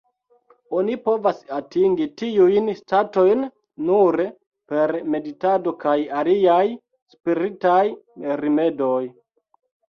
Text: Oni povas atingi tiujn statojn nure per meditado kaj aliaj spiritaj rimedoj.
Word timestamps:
Oni 0.75 0.93
povas 1.07 1.41
atingi 1.57 2.07
tiujn 2.21 2.71
statojn 2.77 3.43
nure 3.89 4.25
per 4.73 4.95
meditado 5.17 5.75
kaj 5.85 5.95
aliaj 6.23 6.57
spiritaj 7.17 7.85
rimedoj. 8.43 9.05